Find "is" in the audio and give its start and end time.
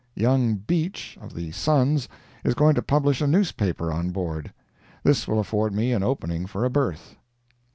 2.43-2.55